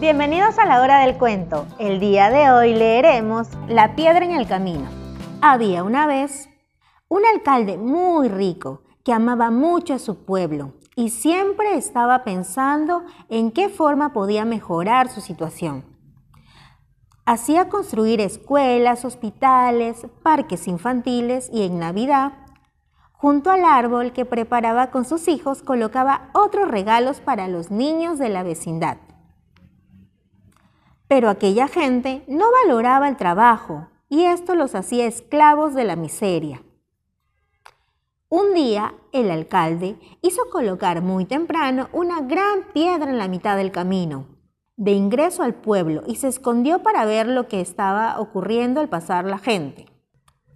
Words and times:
Bienvenidos 0.00 0.58
a 0.58 0.64
la 0.64 0.80
hora 0.80 1.00
del 1.00 1.18
cuento. 1.18 1.66
El 1.78 2.00
día 2.00 2.30
de 2.30 2.50
hoy 2.50 2.72
leeremos 2.74 3.48
La 3.68 3.94
piedra 3.94 4.24
en 4.24 4.30
el 4.30 4.48
camino. 4.48 4.88
Había 5.42 5.84
una 5.84 6.06
vez 6.06 6.48
un 7.08 7.20
alcalde 7.26 7.76
muy 7.76 8.30
rico 8.30 8.80
que 9.04 9.12
amaba 9.12 9.50
mucho 9.50 9.92
a 9.92 9.98
su 9.98 10.24
pueblo 10.24 10.72
y 10.96 11.10
siempre 11.10 11.76
estaba 11.76 12.24
pensando 12.24 13.04
en 13.28 13.50
qué 13.50 13.68
forma 13.68 14.14
podía 14.14 14.46
mejorar 14.46 15.10
su 15.10 15.20
situación. 15.20 15.84
Hacía 17.26 17.68
construir 17.68 18.22
escuelas, 18.22 19.04
hospitales, 19.04 20.06
parques 20.22 20.66
infantiles 20.66 21.50
y 21.52 21.64
en 21.64 21.78
Navidad, 21.78 22.32
junto 23.12 23.50
al 23.50 23.66
árbol 23.66 24.12
que 24.12 24.24
preparaba 24.24 24.90
con 24.90 25.04
sus 25.04 25.28
hijos, 25.28 25.60
colocaba 25.62 26.30
otros 26.32 26.70
regalos 26.70 27.20
para 27.20 27.48
los 27.48 27.70
niños 27.70 28.18
de 28.18 28.30
la 28.30 28.42
vecindad. 28.42 28.96
Pero 31.10 31.28
aquella 31.28 31.66
gente 31.66 32.22
no 32.28 32.46
valoraba 32.52 33.08
el 33.08 33.16
trabajo 33.16 33.88
y 34.08 34.26
esto 34.26 34.54
los 34.54 34.76
hacía 34.76 35.06
esclavos 35.08 35.74
de 35.74 35.82
la 35.82 35.96
miseria. 35.96 36.62
Un 38.28 38.54
día 38.54 38.94
el 39.10 39.32
alcalde 39.32 39.98
hizo 40.22 40.42
colocar 40.52 41.02
muy 41.02 41.24
temprano 41.24 41.88
una 41.92 42.20
gran 42.20 42.62
piedra 42.72 43.10
en 43.10 43.18
la 43.18 43.26
mitad 43.26 43.56
del 43.56 43.72
camino, 43.72 44.26
de 44.76 44.92
ingreso 44.92 45.42
al 45.42 45.54
pueblo, 45.54 46.04
y 46.06 46.14
se 46.14 46.28
escondió 46.28 46.84
para 46.84 47.04
ver 47.04 47.26
lo 47.26 47.48
que 47.48 47.60
estaba 47.60 48.20
ocurriendo 48.20 48.80
al 48.80 48.88
pasar 48.88 49.24
la 49.24 49.38
gente. 49.38 49.86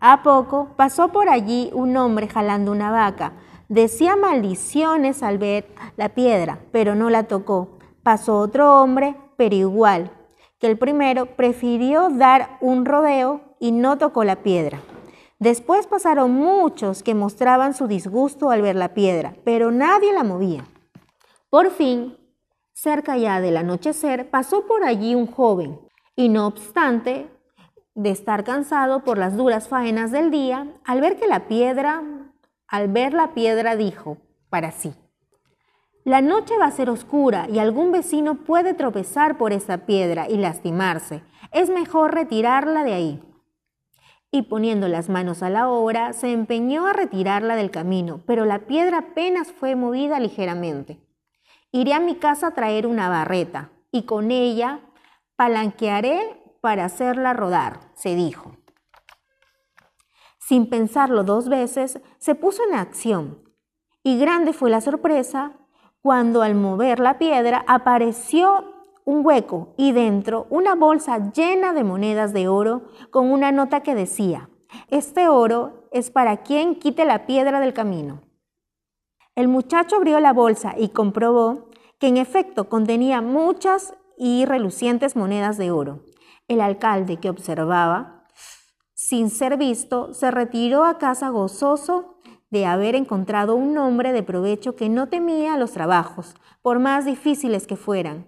A 0.00 0.22
poco 0.22 0.70
pasó 0.76 1.08
por 1.08 1.28
allí 1.28 1.68
un 1.74 1.94
hombre 1.98 2.26
jalando 2.26 2.72
una 2.72 2.90
vaca. 2.90 3.34
Decía 3.68 4.16
maldiciones 4.16 5.22
al 5.22 5.36
ver 5.36 5.68
la 5.98 6.08
piedra, 6.08 6.60
pero 6.72 6.94
no 6.94 7.10
la 7.10 7.24
tocó. 7.24 7.76
Pasó 8.02 8.38
otro 8.38 8.80
hombre, 8.80 9.14
pero 9.36 9.54
igual, 9.54 10.10
que 10.58 10.66
el 10.66 10.78
primero 10.78 11.36
prefirió 11.36 12.08
dar 12.10 12.58
un 12.60 12.84
rodeo 12.84 13.40
y 13.60 13.72
no 13.72 13.98
tocó 13.98 14.24
la 14.24 14.42
piedra. 14.42 14.80
Después 15.38 15.86
pasaron 15.86 16.32
muchos 16.32 17.02
que 17.02 17.14
mostraban 17.14 17.74
su 17.74 17.86
disgusto 17.86 18.50
al 18.50 18.62
ver 18.62 18.74
la 18.74 18.92
piedra, 18.94 19.34
pero 19.44 19.70
nadie 19.70 20.12
la 20.12 20.24
movía. 20.24 20.64
Por 21.48 21.70
fin, 21.70 22.16
cerca 22.72 23.16
ya 23.16 23.40
del 23.40 23.56
anochecer, 23.56 24.30
pasó 24.30 24.66
por 24.66 24.84
allí 24.84 25.14
un 25.14 25.26
joven, 25.26 25.78
y 26.16 26.28
no 26.28 26.48
obstante 26.48 27.30
de 27.94 28.10
estar 28.10 28.42
cansado 28.42 29.04
por 29.04 29.18
las 29.18 29.36
duras 29.36 29.68
faenas 29.68 30.10
del 30.10 30.30
día, 30.30 30.66
al 30.84 31.00
ver 31.00 31.16
que 31.16 31.28
la 31.28 31.46
piedra, 31.46 32.02
al 32.66 32.88
ver 32.88 33.12
la 33.12 33.34
piedra 33.34 33.76
dijo 33.76 34.18
para 34.50 34.72
sí, 34.72 34.94
la 36.04 36.20
noche 36.20 36.56
va 36.58 36.66
a 36.66 36.70
ser 36.70 36.90
oscura 36.90 37.48
y 37.50 37.58
algún 37.58 37.92
vecino 37.92 38.36
puede 38.44 38.74
tropezar 38.74 39.36
por 39.36 39.52
esa 39.52 39.86
piedra 39.86 40.28
y 40.28 40.36
lastimarse. 40.36 41.22
Es 41.52 41.70
mejor 41.70 42.14
retirarla 42.14 42.84
de 42.84 42.94
ahí. 42.94 43.22
Y 44.30 44.42
poniendo 44.42 44.88
las 44.88 45.08
manos 45.08 45.42
a 45.42 45.50
la 45.50 45.68
obra, 45.68 46.12
se 46.12 46.32
empeñó 46.32 46.86
a 46.86 46.92
retirarla 46.92 47.56
del 47.56 47.70
camino, 47.70 48.22
pero 48.26 48.44
la 48.44 48.66
piedra 48.66 48.98
apenas 48.98 49.52
fue 49.52 49.74
movida 49.74 50.20
ligeramente. 50.20 51.00
Iré 51.72 51.94
a 51.94 52.00
mi 52.00 52.16
casa 52.16 52.48
a 52.48 52.54
traer 52.54 52.86
una 52.86 53.08
barreta 53.08 53.70
y 53.90 54.04
con 54.04 54.30
ella 54.30 54.80
palanquearé 55.36 56.42
para 56.60 56.84
hacerla 56.84 57.32
rodar, 57.32 57.80
se 57.94 58.14
dijo. 58.14 58.56
Sin 60.38 60.70
pensarlo 60.70 61.24
dos 61.24 61.48
veces, 61.48 62.00
se 62.18 62.34
puso 62.34 62.62
en 62.68 62.74
acción 62.74 63.42
y 64.02 64.18
grande 64.18 64.54
fue 64.54 64.70
la 64.70 64.80
sorpresa 64.80 65.57
cuando 66.02 66.42
al 66.42 66.54
mover 66.54 67.00
la 67.00 67.18
piedra 67.18 67.64
apareció 67.66 68.64
un 69.04 69.24
hueco 69.24 69.74
y 69.76 69.92
dentro 69.92 70.46
una 70.50 70.74
bolsa 70.74 71.32
llena 71.32 71.72
de 71.72 71.84
monedas 71.84 72.32
de 72.32 72.48
oro 72.48 72.82
con 73.10 73.30
una 73.30 73.52
nota 73.52 73.82
que 73.82 73.94
decía, 73.94 74.50
este 74.88 75.28
oro 75.28 75.88
es 75.92 76.10
para 76.10 76.38
quien 76.38 76.74
quite 76.74 77.04
la 77.04 77.26
piedra 77.26 77.60
del 77.60 77.72
camino. 77.72 78.22
El 79.34 79.48
muchacho 79.48 79.96
abrió 79.96 80.20
la 80.20 80.32
bolsa 80.32 80.74
y 80.76 80.88
comprobó 80.88 81.70
que 81.98 82.08
en 82.08 82.16
efecto 82.16 82.68
contenía 82.68 83.22
muchas 83.22 83.94
y 84.18 84.44
relucientes 84.44 85.16
monedas 85.16 85.56
de 85.58 85.70
oro. 85.70 86.04
El 86.48 86.60
alcalde 86.60 87.18
que 87.18 87.30
observaba, 87.30 88.24
sin 88.94 89.30
ser 89.30 89.56
visto, 89.56 90.12
se 90.12 90.30
retiró 90.30 90.84
a 90.84 90.98
casa 90.98 91.28
gozoso 91.28 92.17
de 92.50 92.66
haber 92.66 92.94
encontrado 92.94 93.54
un 93.54 93.76
hombre 93.78 94.12
de 94.12 94.22
provecho 94.22 94.74
que 94.74 94.88
no 94.88 95.08
temía 95.08 95.56
los 95.56 95.72
trabajos, 95.72 96.34
por 96.62 96.78
más 96.78 97.04
difíciles 97.04 97.66
que 97.66 97.76
fueran. 97.76 98.26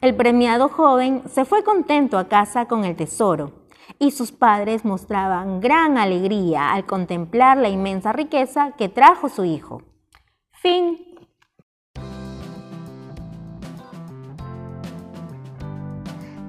El 0.00 0.16
premiado 0.16 0.68
joven 0.68 1.22
se 1.28 1.44
fue 1.44 1.62
contento 1.62 2.18
a 2.18 2.28
casa 2.28 2.66
con 2.66 2.84
el 2.84 2.96
tesoro, 2.96 3.52
y 3.98 4.10
sus 4.10 4.32
padres 4.32 4.84
mostraban 4.84 5.60
gran 5.60 5.98
alegría 5.98 6.72
al 6.72 6.86
contemplar 6.86 7.56
la 7.58 7.68
inmensa 7.68 8.12
riqueza 8.12 8.72
que 8.72 8.88
trajo 8.88 9.28
su 9.28 9.44
hijo. 9.44 9.82
Fin. 10.52 10.98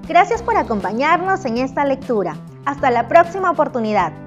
Gracias 0.08 0.42
por 0.42 0.56
acompañarnos 0.56 1.44
en 1.44 1.58
esta 1.58 1.84
lectura. 1.84 2.36
Hasta 2.66 2.90
la 2.90 3.08
próxima 3.08 3.50
oportunidad. 3.50 4.23